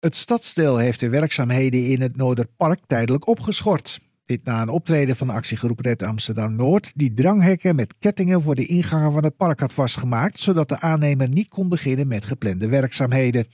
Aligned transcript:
Het 0.00 0.16
stadsdeel 0.16 0.76
heeft 0.76 1.00
de 1.00 1.08
werkzaamheden 1.08 1.86
in 1.86 2.00
het 2.00 2.16
Noorderpark 2.16 2.80
tijdelijk 2.86 3.26
opgeschort. 3.26 4.00
Dit 4.24 4.44
na 4.44 4.62
een 4.62 4.68
optreden 4.68 5.16
van 5.16 5.26
de 5.26 5.32
actiegroep 5.32 5.80
Red 5.80 6.02
Amsterdam 6.02 6.56
Noord, 6.56 6.92
die 6.94 7.14
dranghekken 7.14 7.76
met 7.76 7.94
kettingen 7.98 8.42
voor 8.42 8.54
de 8.54 8.66
ingangen 8.66 9.12
van 9.12 9.24
het 9.24 9.36
park 9.36 9.60
had 9.60 9.72
vastgemaakt, 9.72 10.38
zodat 10.38 10.68
de 10.68 10.80
aannemer 10.80 11.28
niet 11.28 11.48
kon 11.48 11.68
beginnen 11.68 12.08
met 12.08 12.24
geplande 12.24 12.68
werkzaamheden. 12.68 13.46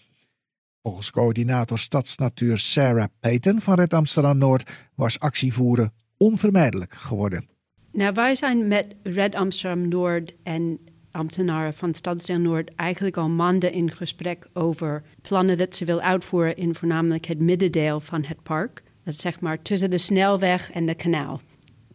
Volgens 0.82 1.11
coördinator 1.11 1.79
Stadsnatuur 1.79 2.59
Sarah 2.59 3.09
Payton 3.21 3.61
van 3.61 3.75
Red 3.75 3.95
Amsterdam 3.95 4.39
Noord 4.39 4.71
was 4.95 5.21
actievoeren 5.21 5.93
onvermijdelijk 6.17 6.95
geworden. 6.95 7.49
Nou, 7.93 8.13
wij 8.13 8.35
zijn 8.35 8.67
met 8.67 8.97
Red 9.03 9.35
Amsterdam 9.35 9.89
Noord 9.89 10.35
en 10.43 10.79
ambtenaren 11.17 11.75
van 11.75 11.95
Stadsdeel 11.95 12.39
Noord 12.39 12.75
eigenlijk 12.75 13.17
al 13.17 13.29
maanden 13.29 13.73
in 13.73 13.91
gesprek 13.91 14.49
over 14.53 15.03
plannen 15.23 15.59
dat 15.59 15.77
ze 15.77 15.85
wil 15.85 16.00
uitvoeren 16.00 16.57
in 16.57 16.75
voornamelijk 16.75 17.27
het 17.27 17.39
middendeel 17.39 18.00
van 18.00 18.25
het 18.25 18.43
park. 18.43 18.82
Dat 19.04 19.14
zeg 19.14 19.40
maar 19.40 19.63
tussen 19.63 19.90
de 19.90 19.99
snelweg 19.99 20.71
en 20.71 20.87
de 20.87 20.95
kanaal. 20.95 21.40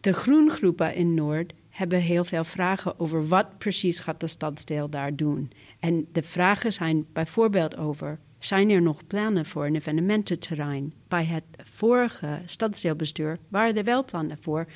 De 0.00 0.12
groengroepen 0.12 0.94
in 0.94 1.14
Noord 1.14 1.52
hebben 1.68 2.00
heel 2.00 2.24
veel 2.24 2.44
vragen 2.44 3.00
over 3.00 3.28
wat 3.28 3.58
precies 3.58 3.98
gaat 3.98 4.20
de 4.20 4.26
stadsdeel 4.26 4.88
daar 4.88 5.16
doen. 5.16 5.50
En 5.80 6.06
de 6.12 6.22
vragen 6.22 6.72
zijn 6.72 7.06
bijvoorbeeld 7.12 7.76
over 7.76 8.18
zijn 8.38 8.70
er 8.70 8.82
nog 8.82 9.06
plannen 9.06 9.46
voor 9.46 9.66
een 9.66 9.74
evenemententerrein? 9.74 10.92
Bij 11.08 11.24
het 11.24 11.44
vorige 11.56 12.40
stadsdeelbestuur 12.44 13.38
waren 13.48 13.76
er 13.76 13.84
wel 13.84 14.04
plannen 14.04 14.38
voor 14.40 14.66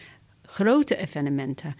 grote 0.43 0.97
evenementen. 0.97 1.75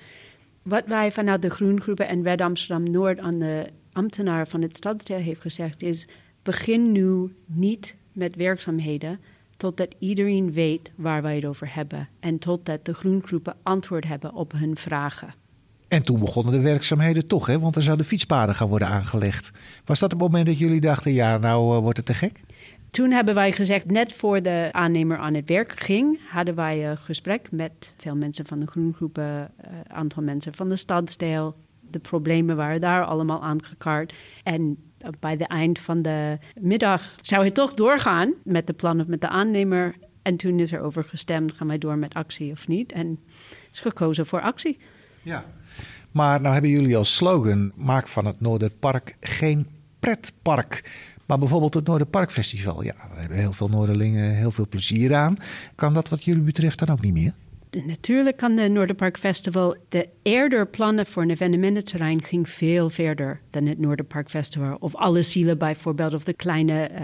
Wat 0.67 0.87
wij 0.87 1.13
vanuit 1.13 1.43
de 1.43 1.51
Groengroepen 1.51 2.09
en 2.09 2.23
Red 2.23 2.41
Amsterdam 2.41 2.91
Noord 2.91 3.19
aan 3.19 3.39
de 3.39 3.67
ambtenaren 3.93 4.47
van 4.47 4.63
het 4.63 4.77
stadsdeel 4.77 5.19
heeft 5.19 5.41
gezegd 5.41 5.83
is: 5.83 6.07
begin 6.43 6.93
nu 6.93 7.35
niet 7.47 7.97
met 8.13 8.37
werkzaamheden 8.37 9.21
totdat 9.57 9.95
iedereen 9.99 10.53
weet 10.53 10.93
waar 10.95 11.23
wij 11.23 11.35
het 11.35 11.45
over 11.45 11.75
hebben 11.75 12.09
en 12.21 12.39
totdat 12.39 12.85
de 12.85 12.95
groengroepen 12.95 13.57
antwoord 13.63 14.05
hebben 14.05 14.35
op 14.35 14.53
hun 14.53 14.77
vragen. 14.77 15.35
En 15.89 16.03
toen 16.03 16.21
begonnen 16.21 16.53
de 16.53 16.61
werkzaamheden 16.61 17.27
toch, 17.27 17.47
hè? 17.47 17.59
want 17.59 17.77
er 17.77 17.83
zouden 17.83 18.07
fietspaden 18.07 18.55
gaan 18.55 18.69
worden 18.69 18.89
aangelegd. 18.89 19.51
Was 19.85 19.99
dat 19.99 20.11
het 20.11 20.21
moment 20.21 20.47
dat 20.47 20.59
jullie 20.59 20.81
dachten, 20.81 21.13
ja, 21.13 21.39
nou 21.39 21.77
uh, 21.77 21.83
wordt 21.83 21.97
het 21.97 22.07
te 22.07 22.15
gek? 22.15 22.41
Toen 22.91 23.11
hebben 23.11 23.35
wij 23.35 23.53
gezegd, 23.53 23.91
net 23.91 24.13
voor 24.13 24.43
de 24.43 24.69
aannemer 24.73 25.19
aan 25.19 25.35
het 25.35 25.49
werk 25.49 25.81
ging, 25.81 26.21
hadden 26.31 26.55
wij 26.55 26.91
een 26.91 26.97
gesprek 26.99 27.51
met 27.51 27.95
veel 27.97 28.17
mensen 28.17 28.47
van 28.47 28.59
de 28.59 28.67
groengroepen, 28.67 29.25
een 29.25 29.51
uh, 29.73 29.97
aantal 29.97 30.23
mensen 30.23 30.55
van 30.55 30.69
de 30.69 30.77
stadsdeel. 30.77 31.57
De 31.91 31.99
problemen 31.99 32.57
waren 32.57 32.81
daar 32.81 33.05
allemaal 33.05 33.43
aangekaart. 33.43 34.15
En 34.43 34.79
bij 35.21 35.31
het 35.31 35.41
eind 35.41 35.79
van 35.79 36.03
de 36.03 36.39
middag 36.61 37.15
zou 37.21 37.45
het 37.45 37.55
toch 37.55 37.75
doorgaan 37.75 38.35
met 38.45 38.67
de 38.67 38.73
plannen 38.73 39.07
met 39.09 39.21
de 39.21 39.29
aannemer. 39.29 39.95
En 40.23 40.37
toen 40.37 40.61
is 40.61 40.73
er 40.73 40.81
over 40.81 41.05
gestemd, 41.05 41.53
gaan 41.53 41.67
wij 41.67 41.79
door 41.79 41.99
met 41.99 42.15
actie 42.15 42.53
of 42.53 42.69
niet? 42.69 42.93
En 42.93 43.19
is 43.73 43.81
gekozen 43.81 44.27
voor 44.27 44.41
actie. 44.41 44.79
Ja, 45.23 45.45
maar 46.11 46.41
nou 46.41 46.53
hebben 46.53 46.71
jullie 46.71 46.97
als 46.97 47.17
slogan: 47.17 47.73
maak 47.75 48.09
van 48.09 48.27
het 48.27 48.41
Noorderpark 48.41 49.17
geen 49.21 49.67
pretpark. 50.01 50.91
Maar 51.27 51.39
bijvoorbeeld 51.39 51.75
het 51.75 51.87
Noorderparkfestival, 51.87 52.83
ja, 52.83 52.95
daar 53.09 53.21
hebben 53.21 53.39
heel 53.39 53.53
veel 53.53 53.69
Noorderlingen 53.69 54.35
heel 54.35 54.51
veel 54.51 54.69
plezier 54.69 55.15
aan. 55.15 55.37
Kan 55.75 55.95
dat 55.95 56.09
wat 56.09 56.25
jullie 56.25 56.43
betreft 56.43 56.79
dan 56.79 56.89
ook 56.89 57.01
niet 57.01 57.13
meer? 57.13 57.33
Natuurlijk 57.85 58.37
kan 58.37 58.55
de 58.55 58.69
Noorderpark 58.69 59.19
Festival. 59.19 59.77
De 59.89 60.09
eerder 60.23 60.67
plannen 60.67 61.07
voor 61.07 61.23
een 61.23 61.31
evenemententerrein 61.31 62.23
ging 62.23 62.51
veel 62.51 62.91
verder 62.91 63.41
dan 63.51 63.67
het 63.67 63.79
Noorderpark 63.79 64.29
Festival. 64.29 64.77
Of 64.81 64.95
alle 64.95 65.23
zielen 65.23 65.59
bijvoorbeeld, 65.59 66.15
of 66.15 66.25
de 66.25 66.33
kleine 66.33 66.91
uh, 66.93 67.01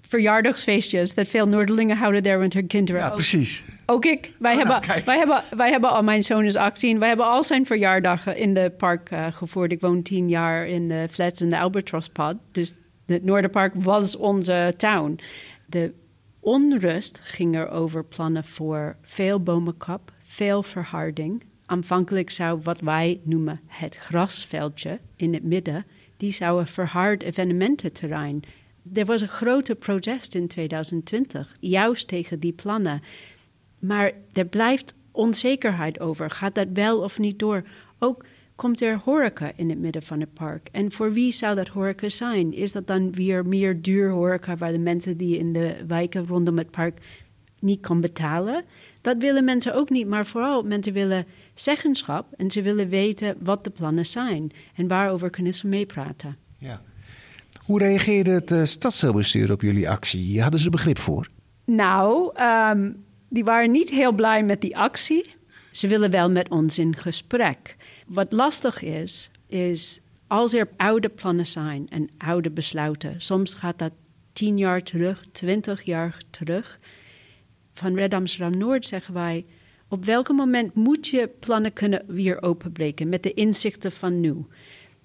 verjaardagsfeestjes 0.00 1.14
dat 1.14 1.28
veel 1.28 1.48
Noorderlingen 1.48 1.96
houden 1.96 2.22
daar 2.22 2.38
met 2.38 2.52
hun 2.52 2.66
kinderen. 2.66 3.00
Ja, 3.00 3.10
precies. 3.10 3.64
Ook 3.86 4.04
ik. 4.04 4.32
Wij, 4.38 4.52
oh, 4.52 4.58
hebben, 4.58 4.88
nou, 4.88 5.02
wij, 5.04 5.18
hebben, 5.18 5.44
wij 5.56 5.70
hebben 5.70 5.90
al 5.90 6.02
mijn 6.02 6.22
zoon 6.22 6.44
is 6.44 6.56
18. 6.56 6.98
Wij 6.98 7.08
hebben 7.08 7.26
al 7.26 7.44
zijn 7.44 7.66
verjaardagen 7.66 8.36
in 8.36 8.54
de 8.54 8.72
park 8.76 9.10
uh, 9.10 9.26
gevoerd. 9.30 9.72
Ik 9.72 9.80
woon 9.80 10.02
tien 10.02 10.28
jaar 10.28 10.66
in 10.66 10.88
de 10.88 11.06
flats 11.10 11.40
in 11.40 11.50
de 11.50 11.58
Albatrospad. 11.58 12.36
Dus 12.52 12.74
het 13.12 13.24
Noorderpark 13.24 13.74
was 13.74 14.16
onze 14.16 14.74
town. 14.76 15.18
De 15.66 15.92
onrust 16.40 17.20
ging 17.22 17.56
er 17.56 17.68
over 17.68 18.04
plannen 18.04 18.44
voor 18.44 18.96
veel 19.02 19.42
bomenkap, 19.42 20.12
veel 20.22 20.62
verharding. 20.62 21.42
Aanvankelijk 21.66 22.30
zou 22.30 22.60
wat 22.62 22.80
wij 22.80 23.20
noemen 23.24 23.60
het 23.66 23.96
grasveldje 23.96 25.00
in 25.16 25.34
het 25.34 25.42
midden, 25.42 25.86
die 26.16 26.32
zou 26.32 26.60
een 26.60 26.66
verhard 26.66 27.22
evenemententerrein. 27.22 28.42
Er 28.94 29.04
was 29.04 29.20
een 29.20 29.28
grote 29.28 29.74
protest 29.74 30.34
in 30.34 30.48
2020, 30.48 31.56
juist 31.60 32.08
tegen 32.08 32.40
die 32.40 32.52
plannen. 32.52 33.02
Maar 33.78 34.12
er 34.32 34.46
blijft 34.46 34.94
onzekerheid 35.10 36.00
over. 36.00 36.30
Gaat 36.30 36.54
dat 36.54 36.68
wel 36.72 36.98
of 36.98 37.18
niet 37.18 37.38
door? 37.38 37.62
Ook 37.98 38.24
komt 38.54 38.80
er 38.80 39.00
horeca 39.04 39.52
in 39.56 39.68
het 39.68 39.78
midden 39.78 40.02
van 40.02 40.20
het 40.20 40.32
park. 40.32 40.68
En 40.72 40.92
voor 40.92 41.12
wie 41.12 41.32
zou 41.32 41.54
dat 41.54 41.68
horeca 41.68 42.08
zijn? 42.08 42.52
Is 42.52 42.72
dat 42.72 42.86
dan 42.86 43.12
weer 43.12 43.46
meer 43.46 43.82
duur 43.82 44.10
horeca 44.10 44.56
waar 44.56 44.72
de 44.72 44.78
mensen 44.78 45.16
die 45.16 45.38
in 45.38 45.52
de 45.52 45.76
wijken 45.86 46.26
rondom 46.26 46.58
het 46.58 46.70
park 46.70 47.00
niet 47.58 47.80
kan 47.80 48.00
betalen? 48.00 48.64
Dat 49.00 49.16
willen 49.18 49.44
mensen 49.44 49.74
ook 49.74 49.90
niet, 49.90 50.06
maar 50.06 50.26
vooral 50.26 50.62
mensen 50.62 50.92
willen 50.92 51.26
zeggenschap 51.54 52.32
en 52.36 52.50
ze 52.50 52.62
willen 52.62 52.88
weten 52.88 53.36
wat 53.40 53.64
de 53.64 53.70
plannen 53.70 54.06
zijn 54.06 54.52
en 54.74 54.88
waarover 54.88 55.30
kunnen 55.30 55.54
ze 55.54 55.66
meepraten. 55.66 56.36
Ja. 56.58 56.82
Hoe 57.64 57.78
reageerde 57.78 58.30
het 58.30 58.50
uh, 58.50 58.64
stadsdeelbestuur 58.64 59.52
op 59.52 59.62
jullie 59.62 59.88
actie? 59.90 60.42
Hadden 60.42 60.60
ze 60.60 60.70
begrip 60.70 60.98
voor? 60.98 61.28
Nou, 61.64 62.40
um, 62.42 63.04
die 63.28 63.44
waren 63.44 63.70
niet 63.70 63.90
heel 63.90 64.12
blij 64.12 64.44
met 64.44 64.60
die 64.60 64.76
actie. 64.76 65.34
Ze 65.70 65.88
willen 65.88 66.10
wel 66.10 66.30
met 66.30 66.48
ons 66.48 66.78
in 66.78 66.96
gesprek. 66.96 67.76
Wat 68.06 68.32
lastig 68.32 68.82
is, 68.82 69.30
is 69.46 70.00
als 70.26 70.54
er 70.54 70.68
oude 70.76 71.08
plannen 71.08 71.46
zijn 71.46 71.88
en 71.88 72.10
oude 72.18 72.50
besluiten, 72.50 73.20
soms 73.20 73.54
gaat 73.54 73.78
dat 73.78 73.92
tien 74.32 74.58
jaar 74.58 74.82
terug, 74.82 75.24
twintig 75.32 75.82
jaar 75.82 76.18
terug. 76.30 76.78
Van 77.72 77.94
Red 77.94 78.14
Amsterdam 78.14 78.58
Noord 78.58 78.86
zeggen 78.86 79.14
wij, 79.14 79.44
op 79.88 80.04
welk 80.04 80.32
moment 80.32 80.74
moet 80.74 81.06
je 81.06 81.30
plannen 81.38 81.72
kunnen 81.72 82.04
weer 82.06 82.42
openbreken 82.42 83.08
met 83.08 83.22
de 83.22 83.34
inzichten 83.34 83.92
van 83.92 84.20
nu? 84.20 84.44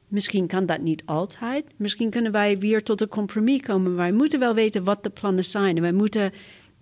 Misschien 0.07 0.47
kan 0.47 0.65
dat 0.65 0.81
niet 0.81 1.03
altijd. 1.05 1.71
Misschien 1.75 2.09
kunnen 2.09 2.31
wij 2.31 2.57
weer 2.57 2.83
tot 2.83 3.01
een 3.01 3.07
compromis 3.07 3.61
komen. 3.61 3.95
Wij 3.95 4.11
moeten 4.11 4.39
wel 4.39 4.53
weten 4.53 4.83
wat 4.83 5.03
de 5.03 5.09
plannen 5.09 5.45
zijn. 5.45 5.75
En 5.75 5.81
wij 5.81 5.91
moeten 5.91 6.31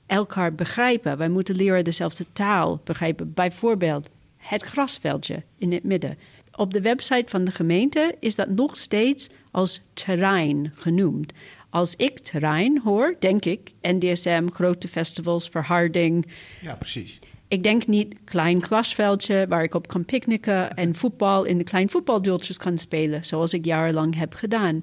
elkaar 0.06 0.56
begrijpen. 0.56 1.18
Wij 1.18 1.30
moeten 1.30 1.56
leren 1.56 1.84
dezelfde 1.84 2.26
taal 2.34 2.82
begrijpen. 2.84 3.34
Bijvoorbeeld, 3.34 4.10
het 4.48 4.62
grasveldje 4.62 5.44
in 5.58 5.72
het 5.72 5.84
midden. 5.84 6.18
Op 6.52 6.74
de 6.74 6.82
website 6.82 7.30
van 7.30 7.44
de 7.44 7.52
gemeente 7.52 8.16
is 8.20 8.36
dat 8.36 8.50
nog 8.50 8.78
steeds 8.78 9.30
als 9.52 9.82
terrein 9.94 10.72
genoemd. 10.76 11.34
Als 11.70 11.96
ik 11.96 12.20
terrein 12.20 12.82
hoor, 12.84 13.16
denk 13.20 13.46
ik 13.46 13.72
NDSM, 13.82 14.48
grote 14.50 14.88
festivals, 14.88 15.50
verharding. 15.50 16.32
Ja, 16.62 16.76
precies. 16.76 17.20
Ik 17.48 17.64
denk 17.64 17.88
niet 17.88 18.16
klein 18.24 18.64
grasveldje 18.64 19.46
waar 19.48 19.64
ik 19.64 19.74
op 19.74 19.88
kan 19.88 20.06
picknicken 20.06 20.74
en 20.74 20.96
voetbal 20.96 21.44
in 21.44 21.58
de 21.58 21.64
klein 21.64 21.90
voetbaldoeltjes 21.90 22.58
kan 22.58 22.78
spelen, 22.78 23.26
zoals 23.26 23.54
ik 23.54 23.66
jarenlang 23.66 24.16
heb 24.16 24.34
gedaan. 24.34 24.80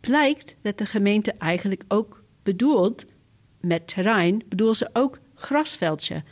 Blijkt 0.00 0.56
dat 0.62 0.78
de 0.78 0.86
gemeente 0.86 1.32
eigenlijk 1.32 1.84
ook 1.88 2.24
bedoelt 2.42 3.06
met 3.60 3.88
terrein, 3.88 4.42
bedoelt 4.48 4.76
ze 4.76 4.90
ook 4.92 5.18
grasveldje. 5.34 6.22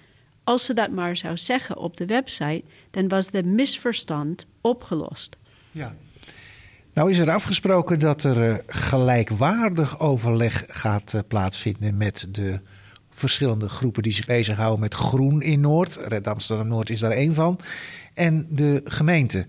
Als 0.48 0.64
ze 0.64 0.75
dat 0.75 0.91
maar 0.91 1.16
zou 1.16 1.36
zeggen 1.36 1.76
op 1.76 1.97
de 1.97 2.06
website, 2.06 2.62
dan 2.91 3.09
was 3.09 3.31
de 3.31 3.42
misverstand 3.42 4.47
opgelost. 4.60 5.36
Ja. 5.70 5.94
Nou 6.92 7.10
is 7.10 7.19
er 7.19 7.31
afgesproken 7.31 7.98
dat 7.98 8.25
er 8.25 8.48
uh, 8.48 8.54
gelijkwaardig 8.66 10.00
overleg 10.00 10.64
gaat 10.69 11.12
uh, 11.14 11.20
plaatsvinden 11.28 11.97
met 11.97 12.28
de 12.31 12.61
verschillende 13.11 13.69
groepen 13.69 14.02
die 14.02 14.12
zich 14.12 14.26
bezighouden 14.26 14.81
met 14.81 14.94
groen 14.94 15.43
in 15.43 15.61
Noord. 15.61 15.96
Red 15.96 16.26
Amsterdam 16.26 16.69
Noord 16.69 16.90
is 16.90 17.00
daar 17.00 17.11
één 17.11 17.34
van. 17.34 17.58
En 18.14 18.46
de 18.50 18.81
gemeente. 18.84 19.46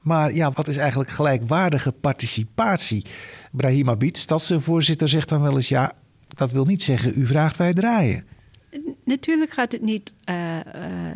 Maar 0.00 0.34
ja, 0.34 0.50
wat 0.50 0.68
is 0.68 0.76
eigenlijk 0.76 1.10
gelijkwaardige 1.10 1.92
participatie? 1.92 3.04
Brahim 3.52 3.88
Abid, 3.88 4.18
stadsvoorzitter, 4.18 5.08
zegt 5.08 5.28
dan 5.28 5.40
wel 5.40 5.56
eens: 5.56 5.68
ja, 5.68 5.92
dat 6.28 6.52
wil 6.52 6.64
niet 6.64 6.82
zeggen, 6.82 7.12
u 7.16 7.26
vraagt 7.26 7.56
wij 7.56 7.72
draaien. 7.72 8.37
Natuurlijk 9.08 9.50
gaat 9.50 9.72
het 9.72 9.82
niet 9.82 10.12
uh, 10.24 10.56
uh, 10.56 10.62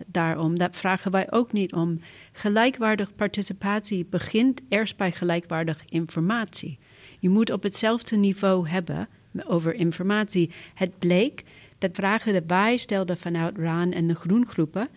daarom. 0.06 0.59
Dat 0.59 0.77
vragen 0.77 1.11
wij 1.11 1.33
ook 1.33 1.53
niet 1.53 1.73
om. 1.73 2.00
Gelijkwaardig 2.33 3.15
participatie 3.15 4.06
begint 4.11 4.61
eerst 4.69 4.97
bij 4.97 5.12
gelijkwaardig 5.12 5.85
informatie. 5.89 6.79
Je 7.19 7.29
moet 7.29 7.50
op 7.50 7.62
hetzelfde 7.62 8.17
niveau 8.17 8.69
hebben 8.69 9.09
over 9.47 9.75
informatie. 9.75 10.50
Het 10.75 10.99
bleek 10.99 11.44
dat 11.79 11.91
vragen 11.93 12.33
de 12.33 12.43
wij 12.47 12.77
stelden 12.77 13.19
vanuit 13.19 13.59
RAN 13.59 13.93
en 13.93 14.06
de 14.06 14.15
groengroepen, 14.15 14.89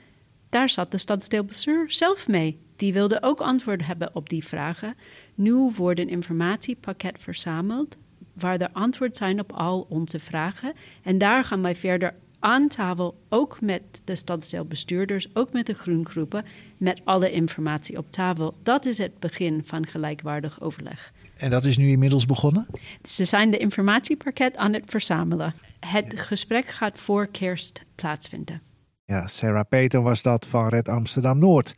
daar 0.50 0.70
zat 0.70 0.92
de 0.92 0.98
stadsdeelbestuur 0.98 1.92
zelf 1.92 2.28
mee. 2.28 2.60
Die 2.76 2.94
wilde 2.94 3.18
ook 3.22 3.42
antwoord 3.42 3.86
hebben 3.86 4.16
op 4.16 4.30
die 4.30 4.44
vragen. 4.44 4.96
Nu 5.34 5.54
wordt 5.76 6.00
een 6.00 6.10
informatiepakket 6.10 7.24
verzameld 7.24 7.98
waar 8.34 8.60
er 8.60 8.70
antwoord 8.72 9.16
zijn 9.16 9.40
op 9.40 9.52
al 9.52 9.86
onze 9.90 10.20
vragen. 10.20 10.74
En 11.04 11.18
daar 11.18 11.44
gaan 11.44 11.62
wij 11.62 11.76
verder 11.76 12.14
aan 12.46 12.68
tafel, 12.68 13.18
ook 13.30 13.62
met 13.62 13.82
de 14.04 14.16
stadsdeelbestuurders, 14.16 15.28
ook 15.34 15.54
met 15.54 15.66
de 15.66 15.74
groengroepen, 15.74 16.46
met 16.78 17.02
alle 17.04 17.32
informatie 17.32 17.98
op 17.98 18.12
tafel. 18.12 18.54
Dat 18.64 18.86
is 18.86 18.98
het 18.98 19.20
begin 19.20 19.62
van 19.64 19.88
gelijkwaardig 19.88 20.62
overleg. 20.62 21.14
En 21.38 21.50
dat 21.50 21.64
is 21.66 21.78
nu 21.78 21.88
inmiddels 21.88 22.26
begonnen? 22.26 22.68
Ze 23.04 23.26
zijn 23.26 23.52
de 23.52 23.58
informatiepakket 23.58 24.58
aan 24.58 24.74
het 24.74 24.84
verzamelen. 24.88 25.54
Het 25.80 26.20
gesprek 26.20 26.68
gaat 26.68 27.00
voor 27.00 27.28
kerst 27.28 27.84
plaatsvinden. 27.96 28.62
Ja, 29.06 29.28
Sarah 29.28 29.68
Peter 29.70 30.02
was 30.02 30.22
dat 30.22 30.48
van 30.48 30.68
Red 30.68 30.88
Amsterdam 30.88 31.40
Noord. 31.40 31.76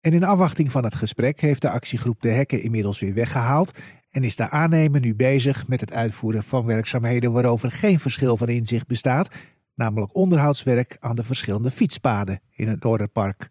En 0.00 0.12
in 0.12 0.24
afwachting 0.24 0.72
van 0.72 0.84
het 0.84 0.94
gesprek 0.94 1.40
heeft 1.40 1.62
de 1.62 1.70
actiegroep 1.70 2.22
de 2.22 2.30
hekken 2.30 2.62
inmiddels 2.62 3.00
weer 3.00 3.14
weggehaald 3.14 3.78
en 4.10 4.24
is 4.24 4.36
de 4.36 4.50
aannemer 4.50 5.00
nu 5.00 5.14
bezig 5.14 5.68
met 5.68 5.80
het 5.80 5.92
uitvoeren 5.92 6.42
van 6.42 6.64
werkzaamheden 6.64 7.32
waarover 7.32 7.70
geen 7.70 7.98
verschil 7.98 8.36
van 8.36 8.48
inzicht 8.48 8.86
bestaat, 8.86 9.28
namelijk 9.74 10.14
onderhoudswerk 10.14 10.96
aan 11.00 11.16
de 11.16 11.24
verschillende 11.24 11.70
fietspaden 11.70 12.40
in 12.50 12.68
het 12.68 12.82
Noorderpark. 12.82 13.48